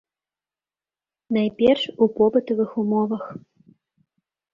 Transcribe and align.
Найперш 1.37 1.83
у 2.05 2.07
побытавых 2.21 2.71
умовах. 2.85 3.23